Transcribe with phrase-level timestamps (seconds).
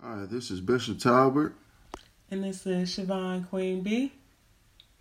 [0.00, 1.54] Hi, this is Bishop Talbert.
[2.30, 4.12] And this is Siobhan Queen B.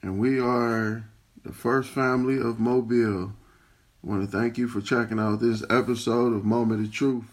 [0.02, 1.08] And we are
[1.44, 3.32] the first family of Mobile.
[4.04, 7.26] I want to thank you for checking out this episode of Moment of Truth.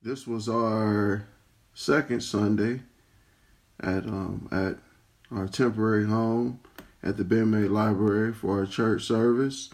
[0.00, 1.26] This was our
[1.74, 2.82] second Sunday
[3.80, 4.76] at um, at
[5.36, 6.60] our temporary home
[7.02, 9.70] at the Ben May Library for our church service.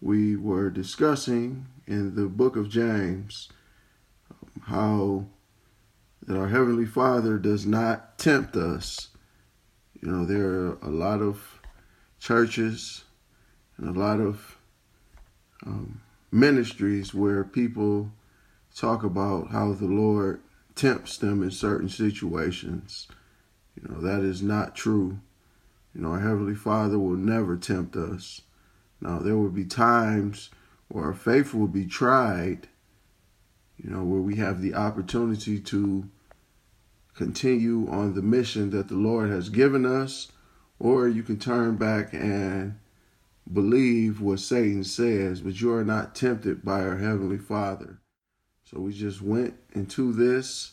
[0.00, 3.50] We were discussing in the book of James
[4.32, 5.26] um, how
[6.26, 9.08] that our Heavenly Father does not tempt us.
[10.00, 11.60] You know, there are a lot of
[12.18, 13.04] churches
[13.76, 14.58] and a lot of
[15.64, 16.00] um,
[16.32, 18.10] ministries where people
[18.74, 20.40] talk about how the Lord
[20.74, 23.08] tempts them in certain situations.
[23.80, 25.20] You know, that is not true.
[25.94, 28.42] You know, our Heavenly Father will never tempt us.
[29.00, 30.50] Now, there will be times
[30.88, 32.68] where our faith will be tried,
[33.76, 36.08] you know, where we have the opportunity to
[37.16, 40.30] continue on the mission that the Lord has given us,
[40.78, 42.78] or you can turn back and
[43.50, 47.98] believe what Satan says, but you are not tempted by our Heavenly Father.
[48.64, 50.72] So we just went into this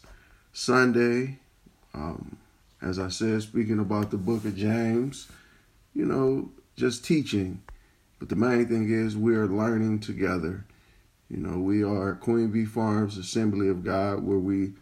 [0.51, 1.39] Sunday,
[1.93, 2.37] um,
[2.81, 5.29] as I said, speaking about the book of James,
[5.93, 7.61] you know, just teaching.
[8.19, 10.65] But the main thing is we are learning together.
[11.29, 14.73] You know, we are Queen Bee Farms Assembly of God, where we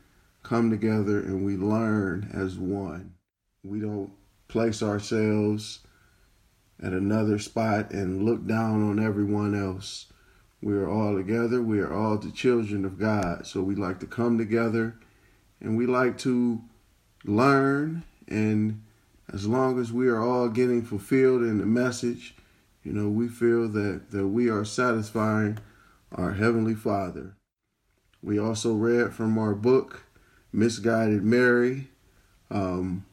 [0.43, 3.13] come together and we learn as one.
[3.63, 4.11] We don't
[4.47, 5.79] place ourselves
[6.81, 10.07] at another spot and look down on everyone else.
[10.61, 11.61] We are all together.
[11.61, 13.47] We are all the children of God.
[13.47, 14.95] So we like to come together
[15.59, 16.61] and we like to
[17.23, 18.03] learn.
[18.27, 18.83] And
[19.31, 22.35] as long as we are all getting fulfilled in the message,
[22.83, 25.59] you know, we feel that, that we are satisfying
[26.11, 27.35] our Heavenly Father.
[28.23, 30.03] We also read from our book,
[30.53, 31.87] Misguided Mary.
[32.49, 33.05] Um,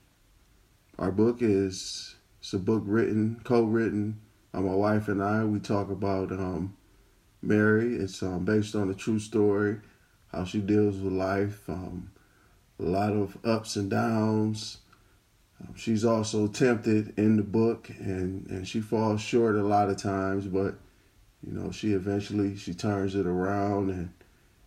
[0.98, 4.20] our book is it's a book written, co-written
[4.52, 5.44] by my wife and I.
[5.44, 6.76] We talk about um,
[7.40, 7.94] Mary.
[7.94, 9.78] It's um, based on a true story,
[10.32, 12.10] how she deals with life, um,
[12.80, 14.78] a lot of ups and downs.
[15.60, 19.96] Um, she's also tempted in the book, and and she falls short a lot of
[19.96, 20.74] times, but
[21.46, 24.10] you know she eventually she turns it around and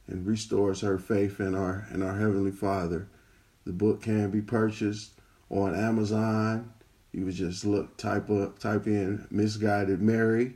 [0.08, 3.08] and restores her faith in our in our heavenly Father.
[3.66, 5.12] The book can be purchased
[5.50, 6.74] on Amazon.
[7.12, 10.54] You would just look type up type in misguided Mary,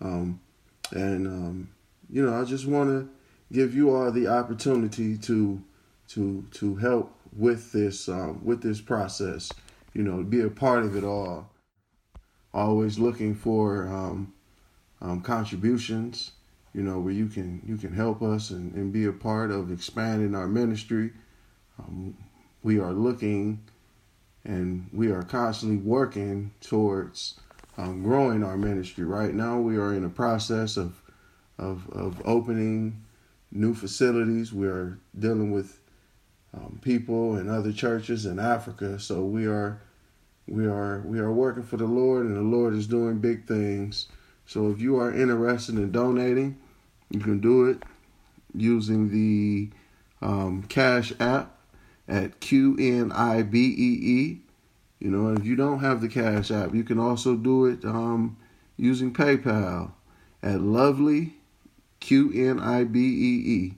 [0.00, 0.40] um,
[0.90, 1.70] and um,
[2.08, 3.08] you know I just want to
[3.52, 5.62] give you all the opportunity to
[6.08, 9.50] to to help with this um, with this process.
[9.94, 11.50] You know, be a part of it all.
[12.54, 14.32] Always looking for um,
[15.00, 16.32] um, contributions
[16.78, 19.72] you know, where you can you can help us and, and be a part of
[19.72, 21.10] expanding our ministry.
[21.76, 22.16] Um,
[22.62, 23.64] we are looking
[24.44, 27.40] and we are constantly working towards
[27.78, 29.02] um, growing our ministry.
[29.04, 31.02] Right now, we are in a process of
[31.58, 33.04] of of opening
[33.50, 34.52] new facilities.
[34.52, 35.80] We are dealing with
[36.54, 39.82] um, people and other churches in Africa, so we are
[40.46, 44.06] we are we are working for the Lord, and the Lord is doing big things.
[44.46, 46.56] So if you are interested in donating,
[47.10, 47.82] you can do it
[48.54, 49.70] using the
[50.20, 51.56] um, Cash App
[52.06, 53.10] at QNIBEE.
[55.00, 58.36] You know, if you don't have the Cash App, you can also do it um,
[58.76, 59.92] using PayPal
[60.42, 61.34] at Lovely
[62.00, 63.74] QNIBEE.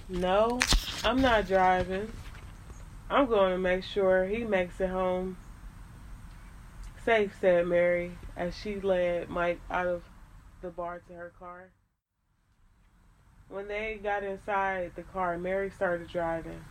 [0.08, 0.60] No,
[1.04, 2.10] I'm not driving.
[3.10, 5.36] I'm going to make sure he makes it home
[7.04, 10.02] safe, said Mary as she led Mike out of
[10.62, 11.68] the bar to her car.
[13.48, 16.64] When they got inside the car, Mary started driving.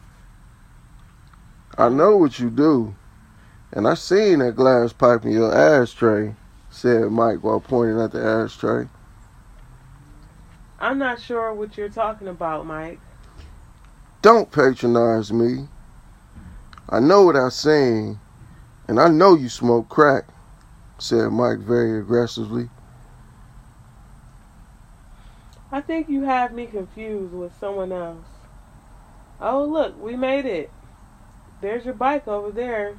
[1.78, 2.96] I know what you do,
[3.72, 6.36] and I seen that glass pipe in your ashtray,
[6.70, 8.88] said Mike while pointing at the ashtray.
[10.80, 13.00] I'm not sure what you're talking about, Mike.
[14.22, 15.68] Don't patronize me.
[16.90, 18.20] I know what I've seen,
[18.90, 20.24] and I know you smoke crack,
[20.98, 22.70] said Mike very aggressively.
[25.72, 28.26] I think you have me confused with someone else.
[29.40, 30.72] Oh, look, we made it.
[31.62, 32.98] There's your bike over there.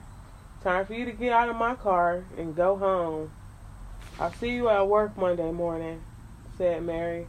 [0.63, 3.33] Time for you to get out of my car and go home.
[4.21, 6.01] I'll see you at work Monday morning,
[6.57, 7.27] said Mary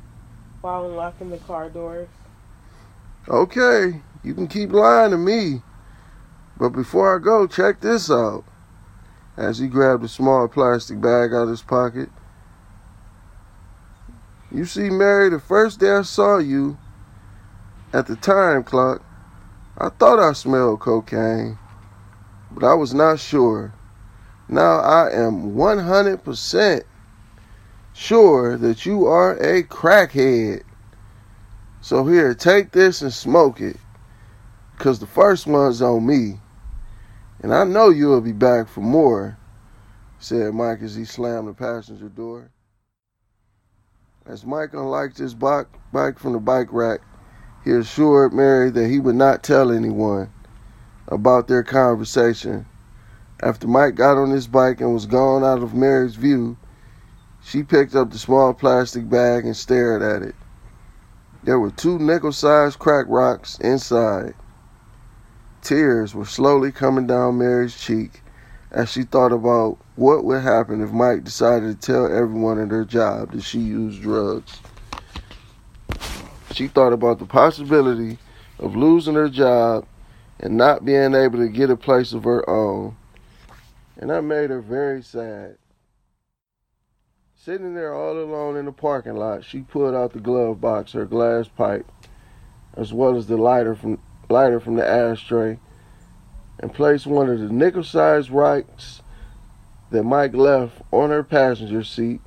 [0.61, 2.09] while unlocking the car doors.
[3.27, 5.63] Okay, you can keep lying to me.
[6.59, 8.43] But before I go, check this out.
[9.37, 12.09] As he grabbed a small plastic bag out of his pocket.
[14.51, 16.77] You see, Mary, the first day I saw you
[17.93, 19.01] at the time clock,
[19.77, 21.57] I thought I smelled cocaine,
[22.51, 23.73] but I was not sure.
[24.49, 26.83] Now I am 100%
[27.93, 30.63] sure that you are a crackhead.
[31.79, 33.77] So here, take this and smoke it.
[34.77, 36.39] Because the first one's on me.
[37.41, 39.37] And I know you'll be back for more,
[40.19, 42.51] said Mike as he slammed the passenger door.
[44.27, 45.67] As Mike unlocked his bike,
[46.17, 47.01] from the bike rack,
[47.63, 50.31] he assured Mary that he would not tell anyone
[51.07, 52.67] about their conversation.
[53.41, 56.57] After Mike got on his bike and was gone out of Mary's view,
[57.41, 60.35] she picked up the small plastic bag and stared at it.
[61.43, 64.35] There were two nickel sized crack rocks inside.
[65.61, 68.21] Tears were slowly coming down Mary's cheek
[68.71, 72.85] as she thought about what would happen if Mike decided to tell everyone at her
[72.85, 74.59] job that she used drugs.
[76.51, 78.17] She thought about the possibility
[78.59, 79.85] of losing her job
[80.39, 82.95] and not being able to get a place of her own.
[83.97, 85.57] And that made her very sad.
[87.35, 91.05] Sitting there all alone in the parking lot, she pulled out the glove box, her
[91.05, 91.89] glass pipe,
[92.75, 93.99] as well as the lighter from
[94.31, 95.59] lighter from the ashtray,
[96.59, 99.01] and placed one of the nickel-sized rocks
[99.89, 102.21] that Mike left on her passenger seat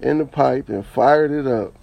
[0.00, 1.74] in the pipe and fired it up.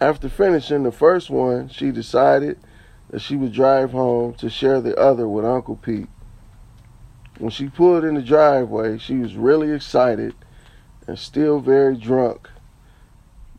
[0.00, 2.58] After finishing the first one, she decided
[3.10, 6.08] that she would drive home to share the other with Uncle Pete.
[7.38, 10.34] When she pulled in the driveway, she was really excited
[11.06, 12.48] and still very drunk,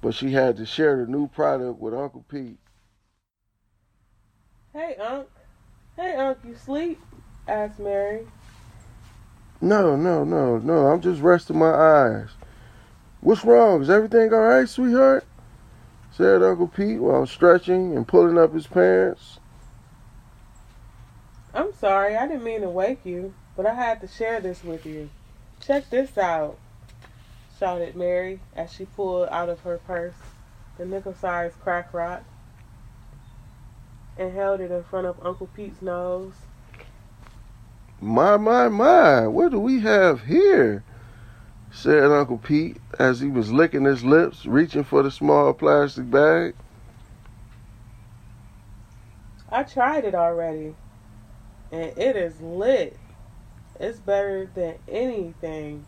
[0.02, 2.58] but she had to share the new product with Uncle Pete.
[4.76, 5.30] Hey, Unc.
[5.96, 7.00] Hey, Unc, you sleep?
[7.48, 8.28] asked Mary.
[9.62, 10.88] No, no, no, no.
[10.88, 12.32] I'm just resting my eyes.
[13.22, 13.82] What's wrong?
[13.82, 15.24] Is everything all right, sweetheart?
[16.12, 19.40] said Uncle Pete while stretching and pulling up his pants.
[21.54, 24.86] I'm sorry, I didn't mean to wake you but I had to share this with
[24.86, 25.10] you.
[25.66, 26.58] Check this out,
[27.58, 30.16] shouted Mary as she pulled out of her purse
[30.78, 32.24] the nickel-sized crack rock
[34.18, 36.34] and held it in front of Uncle Pete's nose.
[38.02, 40.84] My, my, my, what do we have here?
[41.72, 46.56] said Uncle Pete as he was licking his lips, reaching for the small plastic bag.
[49.50, 50.76] I tried it already,
[51.72, 52.98] and it is lit.
[53.80, 55.86] It's better than anything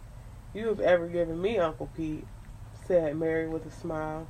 [0.54, 2.28] you have ever given me, Uncle Pete,
[2.86, 4.28] said Mary with a smile.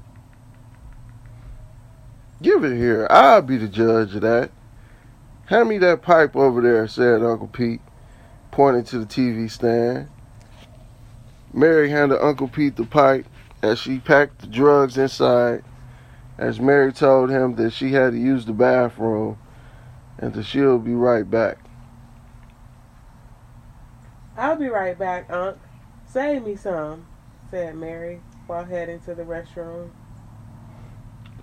[2.42, 3.08] Give it here.
[3.10, 4.52] I'll be the judge of that.
[5.48, 7.82] Hand me that pipe over there, said Uncle Pete,
[8.52, 10.10] pointing to the TV stand.
[11.54, 13.26] Mary handed Uncle Pete the pipe
[13.64, 15.64] as she packed the drugs inside,
[16.38, 19.38] as Mary told him that she had to use the bathroom
[20.20, 21.58] and that she'll be right back.
[24.38, 25.58] I'll be right back, Unc.
[26.06, 27.08] Save me some,
[27.50, 29.90] said Mary while heading to the restroom.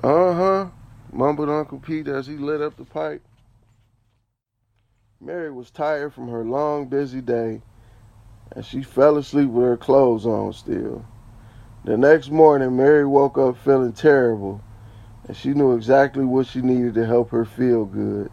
[0.03, 0.67] Uh huh,
[1.15, 3.23] mumbled Uncle Pete as he lit up the pipe.
[5.21, 7.63] Mary was tired from her long, busy day,
[8.51, 11.05] and she fell asleep with her clothes on still.
[11.85, 14.61] The next morning, Mary woke up feeling terrible,
[15.27, 18.31] and she knew exactly what she needed to help her feel good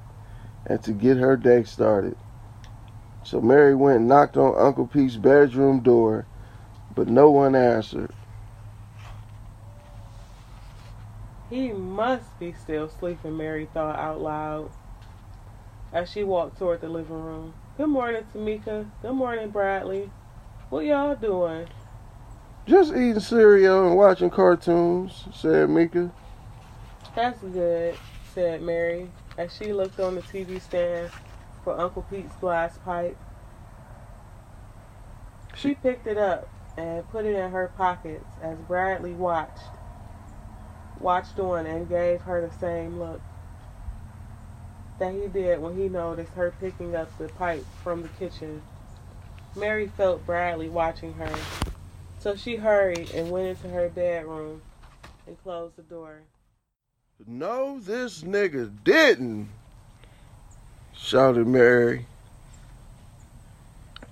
[0.66, 2.18] and to get her day started.
[3.24, 6.26] So Mary went and knocked on Uncle Pete's bedroom door,
[6.96, 8.12] but no one answered.
[11.52, 14.72] He must be still sleeping, Mary thought out loud
[15.92, 17.54] as she walked toward the living room.
[17.78, 18.90] Good morning, Tamika.
[19.02, 20.10] Good morning, Bradley.
[20.70, 21.68] What y'all doing?
[22.66, 26.14] Just eating cereal and watching cartoons, said Mika.
[27.18, 27.98] That's good,
[28.34, 31.12] said Mary as she looked on the TV stand
[31.66, 33.18] for Uncle Pete's glass pipe.
[35.58, 39.60] She picked it up and put it in her pockets as Bradley watched,
[41.02, 43.22] watched on and gave her the same look
[45.00, 48.62] that he did when he noticed her picking up the pipe from the kitchen.
[49.56, 51.34] Mary felt Bradley watching her,
[52.20, 54.62] so she hurried and went into her bedroom
[55.26, 56.22] and closed the door.
[57.26, 59.50] No, this nigga didn't,
[60.96, 62.06] shouted Mary.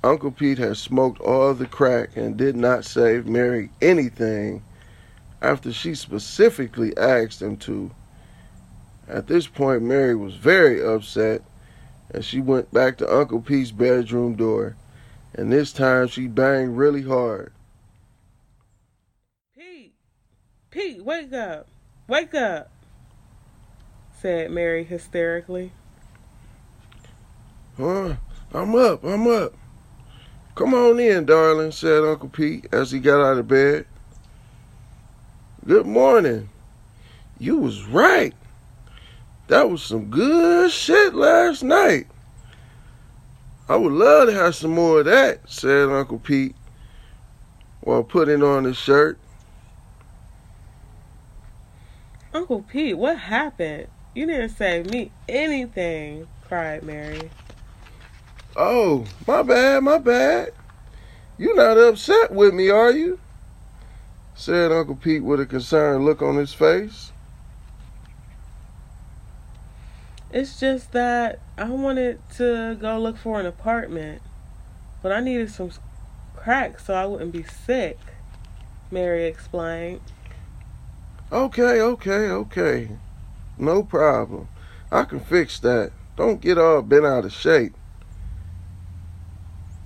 [0.03, 4.63] Uncle Pete had smoked all the crack and did not save Mary anything
[5.41, 7.91] after she specifically asked him to.
[9.07, 11.41] At this point, Mary was very upset
[12.11, 14.75] and she went back to Uncle Pete's bedroom door.
[15.33, 17.53] And this time she banged really hard.
[19.55, 19.93] Pete,
[20.71, 21.67] Pete, wake up,
[22.07, 22.71] wake up,
[24.19, 25.71] said Mary hysterically.
[27.77, 28.15] Huh?
[28.53, 29.53] I'm up, I'm up.
[30.55, 33.85] Come on in, darling, said Uncle Pete as he got out of bed.
[35.65, 36.49] Good morning.
[37.37, 38.33] You was right.
[39.47, 42.07] That was some good shit last night.
[43.67, 46.55] I would love to have some more of that, said Uncle Pete
[47.81, 49.19] while putting on his shirt.
[52.33, 53.87] Uncle Pete, what happened?
[54.15, 57.29] You didn't save me anything, cried Mary.
[58.55, 60.51] Oh, my bad, my bad.
[61.37, 63.19] You're not upset with me, are you?
[64.39, 67.11] Said Uncle Pete with a concerned look on his face.
[70.31, 74.21] It's just that I wanted to go look for an apartment,
[75.03, 75.71] but I needed some
[76.37, 77.99] crack so I wouldn't be sick,
[78.89, 79.99] Mary explained.
[81.33, 82.89] Okay, okay, okay.
[83.57, 84.47] No problem.
[84.89, 85.91] I can fix that.
[86.15, 87.73] Don't get all bent out of shape.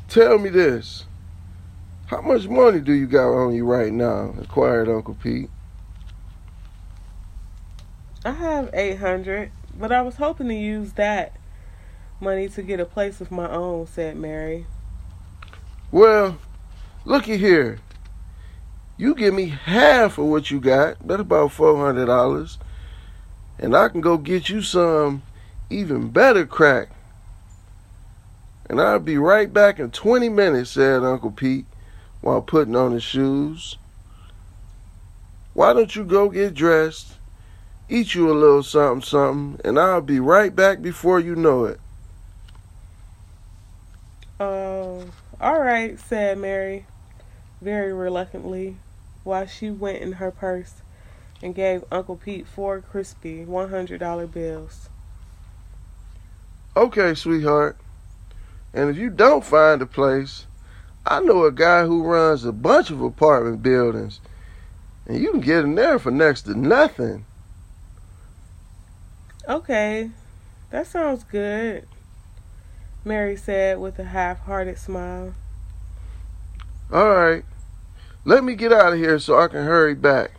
[0.07, 1.05] Tell me this.
[2.07, 4.33] How much money do you got on you right now?
[4.37, 5.49] inquired Uncle Pete.
[8.25, 11.35] I have 800 but I was hoping to use that
[12.19, 14.65] money to get a place of my own, said Mary.
[15.91, 16.37] Well,
[17.05, 17.79] looky here.
[18.97, 22.57] You give me half of what you got, that's about $400,
[23.57, 25.23] and I can go get you some
[25.69, 26.89] even better crack.
[28.69, 31.65] And I'll be right back in 20 minutes, said Uncle Pete
[32.23, 33.77] while putting on his shoes.
[35.53, 37.13] Why don't you go get dressed
[37.93, 41.79] eat you a little something, something, and I'll be right back before you know it.
[44.39, 45.05] Oh,
[45.39, 46.85] uh, all right, said Mary,
[47.61, 48.77] very reluctantly,
[49.23, 50.75] while she went in her purse
[51.41, 54.89] and gave Uncle Pete four crispy $100 bills.
[56.75, 57.77] Okay, sweetheart.
[58.73, 60.47] And if you don't find a place,
[61.05, 64.21] I know a guy who runs a bunch of apartment buildings,
[65.05, 67.25] and you can get in there for next to nothing.
[69.47, 70.11] Okay,
[70.69, 71.85] that sounds good,
[73.03, 75.35] Mary said with a half hearted smile.
[76.91, 77.43] All right,
[78.23, 80.31] let me get out of here so I can hurry back.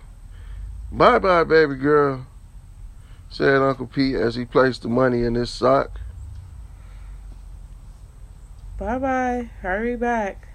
[0.91, 2.27] Bye bye, baby girl,
[3.29, 6.01] said Uncle Pete as he placed the money in his sock.
[8.79, 10.54] Bye bye, hurry back,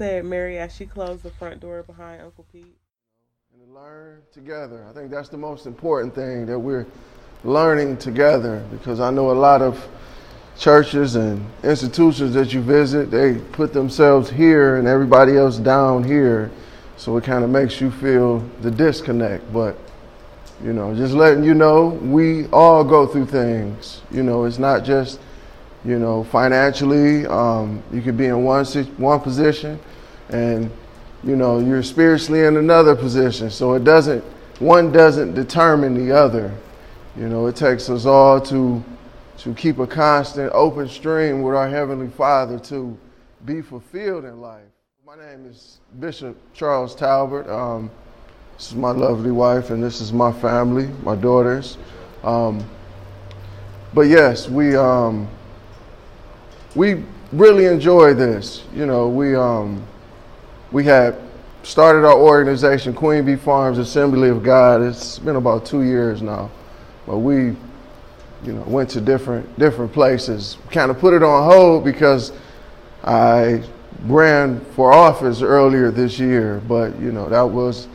[0.00, 2.78] said Mary as she closed the front door behind Uncle Pete.
[3.52, 4.86] And learn together.
[4.88, 6.86] I think that's the most important thing that we're
[7.44, 9.86] learning together because I know a lot of
[10.58, 16.50] churches and institutions that you visit, they put themselves here and everybody else down here.
[16.96, 19.52] So it kind of makes you feel the disconnect.
[19.52, 19.76] But,
[20.64, 24.00] you know, just letting you know, we all go through things.
[24.10, 25.20] You know, it's not just
[25.84, 28.66] You know, financially, um, you could be in one
[28.98, 29.80] one position,
[30.28, 30.70] and
[31.24, 33.50] you know you're spiritually in another position.
[33.50, 34.22] So it doesn't
[34.58, 36.52] one doesn't determine the other.
[37.16, 38.84] You know, it takes us all to
[39.38, 42.96] to keep a constant open stream with our heavenly Father to
[43.46, 44.66] be fulfilled in life.
[45.06, 47.48] My name is Bishop Charles Talbert.
[47.48, 47.90] Um,
[48.58, 51.78] this is my lovely wife, and this is my family, my daughters.
[52.22, 52.62] Um,
[53.94, 55.26] but yes, we um,
[56.74, 58.64] we really enjoy this.
[58.74, 59.86] You know, we um,
[60.72, 61.16] we had
[61.62, 64.80] started our organization, Queen Bee Farms Assembly of God.
[64.82, 66.50] It's been about two years now,
[67.06, 67.56] but we,
[68.44, 70.58] you know, went to different different places.
[70.70, 72.32] Kind of put it on hold because
[73.04, 73.62] I
[74.04, 77.88] ran for office earlier this year, but you know that was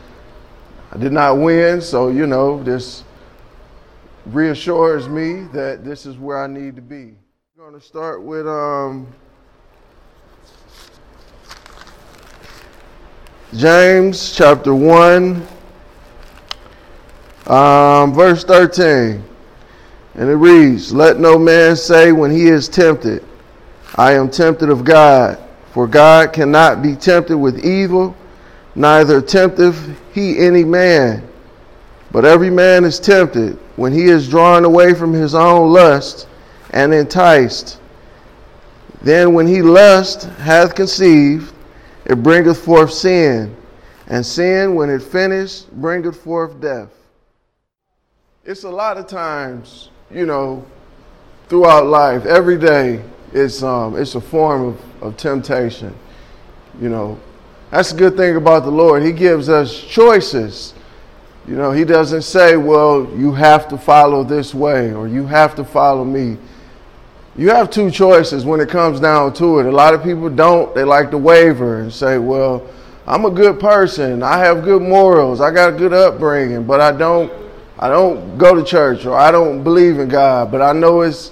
[0.92, 3.04] I did not win, so you know this
[4.26, 7.14] reassures me that this is where I need to be.
[7.66, 9.12] I'm to start with um,
[13.56, 15.44] James chapter 1,
[17.48, 19.20] um, verse 13.
[20.14, 23.24] And it reads, Let no man say when he is tempted,
[23.96, 25.36] I am tempted of God.
[25.72, 28.14] For God cannot be tempted with evil,
[28.76, 31.28] neither tempteth he any man.
[32.12, 36.28] But every man is tempted when he is drawn away from his own lust
[36.70, 37.80] and enticed.
[39.02, 41.52] Then when he lust hath conceived,
[42.04, 43.54] it bringeth forth sin,
[44.08, 46.90] and sin, when it finished, bringeth forth death.
[48.44, 50.64] It's a lot of times, you know,
[51.48, 55.94] throughout life, every day, it's, um, it's a form of, of temptation.
[56.80, 57.20] You know,
[57.70, 59.02] that's a good thing about the Lord.
[59.02, 60.74] He gives us choices.
[61.48, 65.54] You know, He doesn't say, well, you have to follow this way or you have
[65.56, 66.38] to follow me
[67.38, 69.66] you have two choices when it comes down to it.
[69.66, 70.74] A lot of people don't.
[70.74, 72.66] They like to waver and say, well,
[73.06, 74.22] I'm a good person.
[74.22, 75.40] I have good morals.
[75.40, 77.32] I got a good upbringing, but I don't
[77.78, 81.30] I don't go to church or I don't believe in God, but I know it's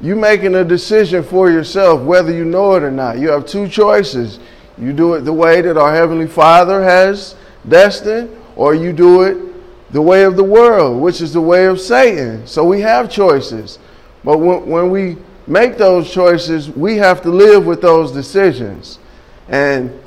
[0.00, 3.18] you making a decision for yourself whether you know it or not.
[3.18, 4.38] You have two choices.
[4.78, 7.36] You do it the way that our heavenly Father has
[7.68, 11.78] destined or you do it the way of the world, which is the way of
[11.80, 12.46] Satan.
[12.46, 13.78] So we have choices.
[14.24, 18.98] But when, when we make those choices, we have to live with those decisions.
[19.48, 19.98] And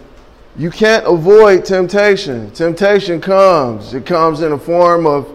[0.58, 2.50] you can't avoid temptation.
[2.52, 3.94] Temptation comes.
[3.94, 5.32] It comes in a form of,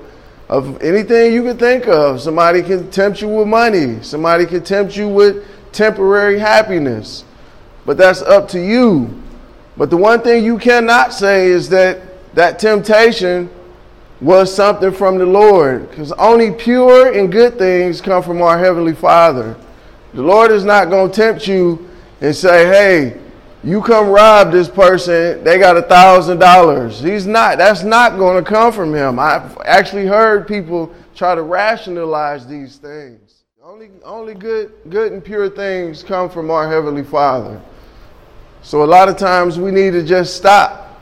[0.49, 2.21] of anything you can think of.
[2.21, 4.03] Somebody can tempt you with money.
[4.03, 7.25] Somebody can tempt you with temporary happiness.
[7.87, 9.23] But that's up to you.
[9.77, 13.49] But the one thing you cannot say is that that temptation
[14.21, 15.89] was something from the Lord.
[15.91, 19.57] Because only pure and good things come from our Heavenly Father.
[20.15, 21.89] The Lord is not going to tempt you
[22.21, 23.21] and say, hey,
[23.65, 27.01] you come rob this person, they got a thousand dollars.
[27.01, 27.59] He's not.
[27.59, 29.19] That's not going to come from him.
[29.19, 33.45] I've actually heard people try to rationalize these things.
[33.63, 37.61] Only, only good, good and pure things come from our Heavenly Father.
[38.63, 41.01] So a lot of times we need to just stop.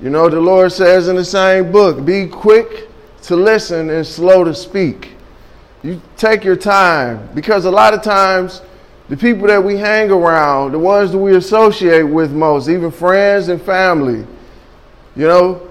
[0.00, 2.88] You know, the Lord says in the same book, be quick
[3.22, 5.11] to listen and slow to speak.
[5.82, 8.62] You take your time because a lot of times
[9.08, 13.48] the people that we hang around, the ones that we associate with most, even friends
[13.48, 14.24] and family,
[15.16, 15.68] you know,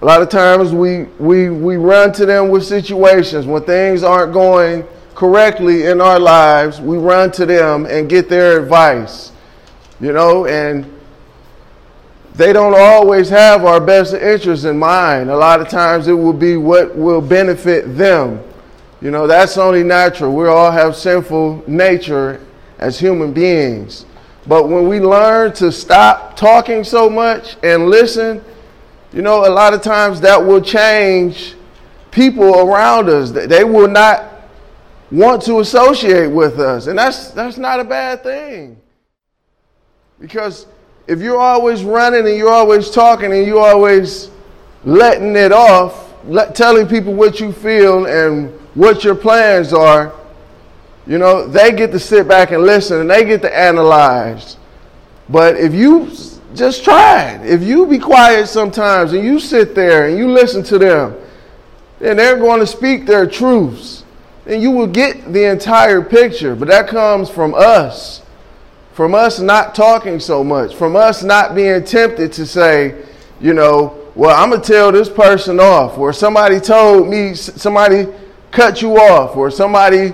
[0.00, 4.32] a lot of times we, we, we run to them with situations when things aren't
[4.32, 6.80] going correctly in our lives.
[6.80, 9.32] We run to them and get their advice,
[10.00, 10.90] you know, and
[12.34, 15.28] they don't always have our best interests in mind.
[15.28, 18.42] A lot of times it will be what will benefit them
[19.00, 20.34] you know, that's only natural.
[20.34, 22.44] We all have sinful nature
[22.78, 24.04] as human beings.
[24.46, 28.42] But when we learn to stop talking so much and listen,
[29.12, 31.54] you know, a lot of times that will change
[32.10, 33.30] people around us.
[33.30, 34.24] They will not
[35.10, 36.86] want to associate with us.
[36.86, 38.80] And that's that's not a bad thing.
[40.20, 40.66] Because
[41.06, 44.30] if you're always running and you're always talking and you're always
[44.84, 50.12] letting it off, let, telling people what you feel and what your plans are,
[51.06, 54.56] you know, they get to sit back and listen and they get to analyze.
[55.28, 56.10] But if you
[56.54, 60.62] just try it, if you be quiet sometimes and you sit there and you listen
[60.64, 61.16] to them,
[61.98, 64.04] then they're going to speak their truths.
[64.46, 66.56] And you will get the entire picture.
[66.56, 68.22] But that comes from us.
[68.92, 70.74] From us not talking so much.
[70.74, 73.04] From us not being tempted to say,
[73.40, 75.98] you know, well, I'm going to tell this person off.
[75.98, 78.06] Or somebody told me, somebody
[78.50, 80.12] cut you off or somebody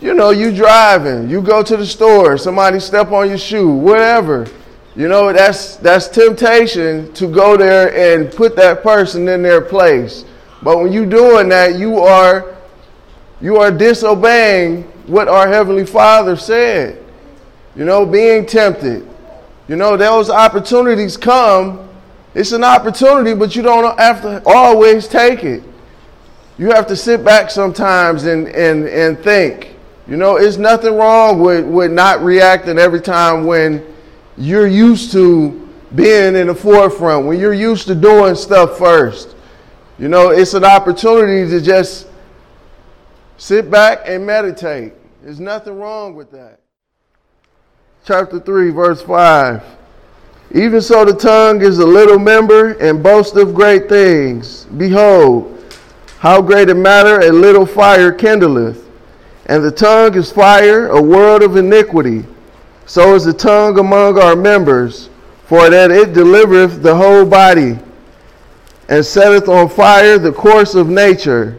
[0.00, 4.46] you know, you driving, you go to the store, somebody step on your shoe, whatever.
[4.94, 10.24] You know, that's that's temptation to go there and put that person in their place.
[10.62, 12.56] But when you're doing that, you are
[13.40, 17.04] you are disobeying what our heavenly Father said.
[17.74, 19.08] You know, being tempted.
[19.68, 21.88] You know, those opportunities come.
[22.34, 25.62] It's an opportunity, but you don't have to always take it.
[26.58, 29.76] You have to sit back sometimes and, and, and think.
[30.08, 33.84] You know, it's nothing wrong with, with not reacting every time when
[34.36, 39.36] you're used to being in the forefront, when you're used to doing stuff first.
[39.98, 42.08] You know, it's an opportunity to just
[43.36, 44.94] sit back and meditate.
[45.22, 46.60] There's nothing wrong with that.
[48.04, 49.62] Chapter 3, verse 5.
[50.54, 54.64] Even so, the tongue is a little member and boasts of great things.
[54.76, 55.57] Behold,
[56.18, 58.84] how great a matter a little fire kindleth.
[59.46, 62.24] And the tongue is fire, a world of iniquity.
[62.86, 65.10] So is the tongue among our members,
[65.46, 67.78] for that it delivereth the whole body,
[68.88, 71.58] and setteth on fire the course of nature,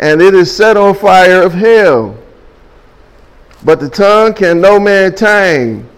[0.00, 2.16] and it is set on fire of hell.
[3.64, 5.88] But the tongue can no man tame.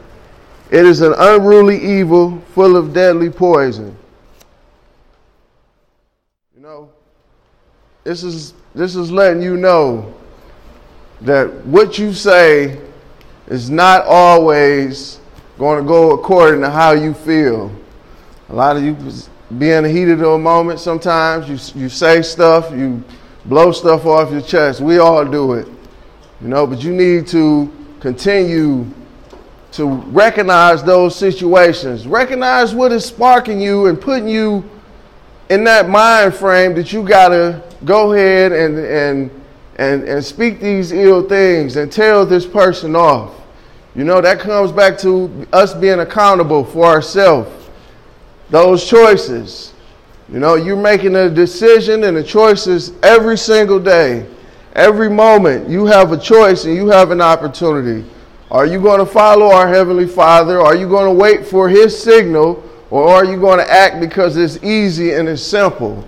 [0.70, 3.96] It is an unruly evil, full of deadly poison.
[6.54, 6.90] You know,
[8.04, 10.14] this is this is letting you know
[11.20, 12.80] that what you say
[13.48, 15.18] is not always
[15.58, 17.70] going to go according to how you feel.
[18.48, 18.96] A lot of you
[19.58, 21.48] be in the heat of the moment sometimes.
[21.74, 23.02] You, you say stuff, you
[23.44, 24.80] blow stuff off your chest.
[24.80, 25.66] We all do it.
[26.40, 28.86] You know, but you need to continue
[29.72, 32.06] to recognize those situations.
[32.06, 34.68] Recognize what is sparking you and putting you
[35.50, 39.30] in that mind frame that you got to go ahead and, and
[39.80, 43.34] and, and speak these ill things and tell this person off.
[43.94, 47.50] You know, that comes back to us being accountable for ourselves.
[48.50, 49.72] Those choices.
[50.30, 54.26] You know, you're making a decision and the choices every single day.
[54.74, 58.08] Every moment you have a choice and you have an opportunity.
[58.50, 60.60] Are you going to follow our Heavenly Father?
[60.60, 62.62] Are you going to wait for His signal?
[62.90, 66.06] Or are you going to act because it's easy and it's simple?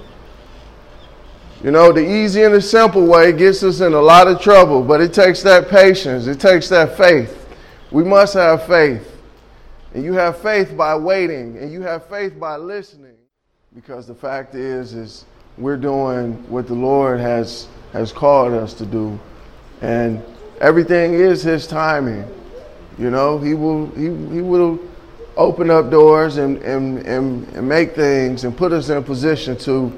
[1.62, 4.83] You know, the easy and the simple way gets us in a lot of trouble,
[4.83, 7.38] but it takes that patience, it takes that faith.
[7.90, 9.09] We must have faith.
[9.94, 13.16] And you have faith by waiting, and you have faith by listening.
[13.75, 15.25] Because the fact is, is
[15.59, 19.18] we're doing what the Lord has has called us to do.
[19.83, 20.22] And
[20.61, 22.27] everything is his timing.
[22.98, 24.79] You know, he will he, he will
[25.37, 29.57] open up doors and, and, and, and make things and put us in a position
[29.57, 29.90] to,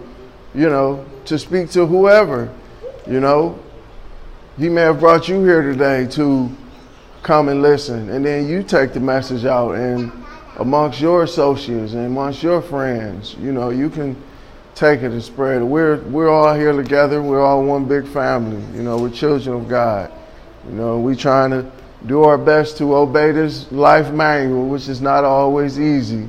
[0.54, 2.52] you know, to speak to whoever.
[3.06, 3.58] You know,
[4.56, 6.50] he may have brought you here today to
[7.22, 10.12] come and listen, and then you take the message out and
[10.58, 14.16] amongst your associates and amongst your friends, you know, you can
[14.74, 15.64] take it and spread it.
[15.64, 17.22] We're we're all here together.
[17.22, 18.62] We're all one big family.
[18.76, 20.12] You know, we're children of God.
[20.66, 21.70] You know, we're trying to
[22.06, 26.28] do our best to obey this life manual, which is not always easy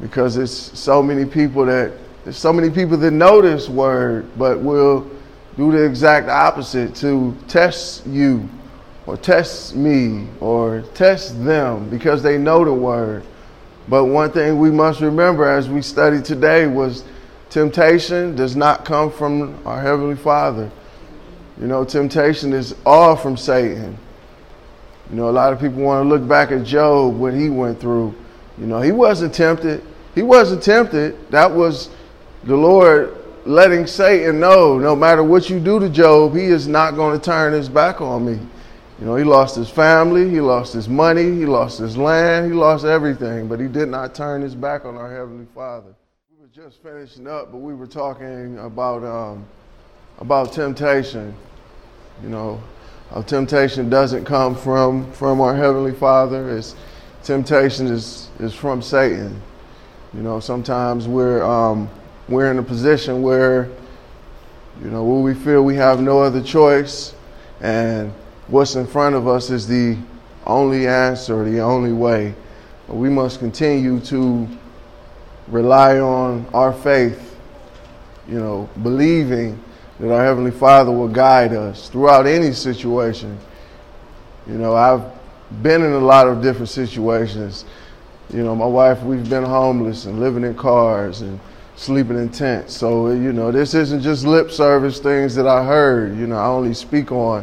[0.00, 1.92] because it's so many people that
[2.24, 5.10] there's so many people that know this word, but will
[5.56, 8.48] do the exact opposite to test you
[9.06, 13.24] or test me or test them because they know the word.
[13.88, 17.04] But one thing we must remember as we study today was
[17.48, 20.70] temptation does not come from our Heavenly Father.
[21.60, 23.98] You know, temptation is all from Satan.
[25.10, 27.80] You know, a lot of people want to look back at Job, what he went
[27.80, 28.14] through.
[28.58, 29.82] You know, he wasn't tempted.
[30.14, 31.30] He wasn't tempted.
[31.30, 31.90] That was
[32.44, 36.94] the Lord letting Satan know no matter what you do to Job, he is not
[36.94, 38.38] going to turn his back on me.
[38.98, 42.52] You know, he lost his family, he lost his money, he lost his land, he
[42.52, 45.94] lost everything, but he did not turn his back on our Heavenly Father.
[46.30, 49.46] We were just finishing up, but we were talking about, um,
[50.18, 51.34] about temptation.
[52.22, 52.62] You know,
[53.12, 56.56] our temptation doesn't come from, from our Heavenly Father.
[56.56, 56.76] It's,
[57.22, 59.40] temptation is, is from Satan.
[60.12, 61.88] You know, sometimes we're, um,
[62.30, 63.68] we're in a position where,
[64.82, 67.12] you know, where we feel we have no other choice
[67.60, 68.12] and
[68.46, 69.98] what's in front of us is the
[70.46, 72.34] only answer, the only way.
[72.86, 74.48] But we must continue to
[75.48, 77.36] rely on our faith,
[78.28, 79.62] you know, believing
[79.98, 83.38] that our Heavenly Father will guide us throughout any situation.
[84.46, 85.04] You know, I've
[85.62, 87.64] been in a lot of different situations.
[88.32, 91.40] You know, my wife, we've been homeless and living in cars and
[91.80, 92.76] sleeping in tents.
[92.76, 96.14] So, you know, this isn't just lip service things that I heard.
[96.18, 97.42] You know, I only speak on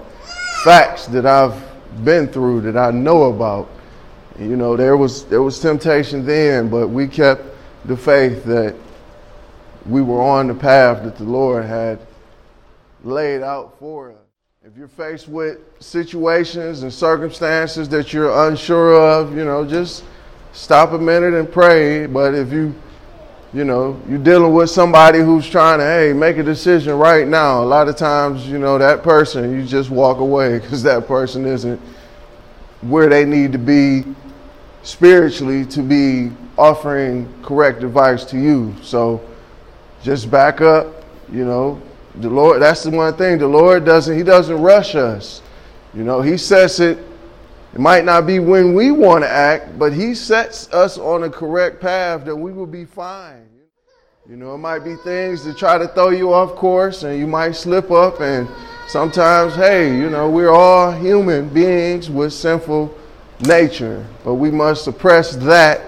[0.64, 1.60] facts that I've
[2.06, 3.68] been through that I know about.
[4.40, 7.42] You know, there was there was temptation then, but we kept
[7.86, 8.76] the faith that
[9.88, 11.98] we were on the path that the Lord had
[13.04, 14.18] laid out for us.
[14.64, 20.04] If you're faced with situations and circumstances that you're unsure of, you know, just
[20.54, 22.06] stop a minute and pray.
[22.06, 22.76] But if you,
[23.58, 27.64] you know, you're dealing with somebody who's trying to, hey, make a decision right now,
[27.64, 31.44] a lot of times, you know, that person, you just walk away because that person
[31.44, 31.82] isn't
[32.82, 34.04] where they need to be
[34.84, 38.76] spiritually to be offering correct advice to you.
[38.84, 39.28] So
[40.04, 41.82] just back up, you know,
[42.18, 43.40] the Lord, that's the one thing.
[43.40, 45.42] The Lord doesn't, He doesn't rush us.
[45.96, 47.00] You know, He sets it,
[47.74, 51.30] it might not be when we want to act, but He sets us on a
[51.30, 53.48] correct path that we will be fine.
[54.30, 57.28] You know, it might be things to try to throw you off course and you
[57.28, 58.48] might slip up and
[58.88, 62.94] sometimes, hey, you know, we're all human beings with sinful
[63.42, 65.82] nature, but we must suppress that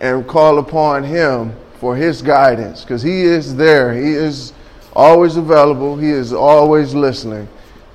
[0.00, 3.94] and call upon Him for His guidance because He is there.
[3.94, 4.52] He is
[4.92, 5.96] always available.
[5.96, 7.48] He is always listening.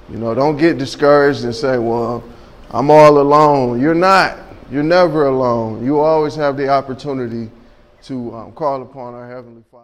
[0.09, 2.23] You know, don't get discouraged and say, well,
[2.71, 3.79] I'm all alone.
[3.79, 4.37] You're not.
[4.69, 5.85] You're never alone.
[5.85, 7.49] You always have the opportunity
[8.03, 9.76] to um, call upon our Heavenly Father.